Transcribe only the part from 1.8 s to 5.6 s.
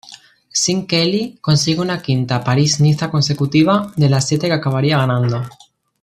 un quinta París-Niza consecutiva de las siete que acabaría ganando.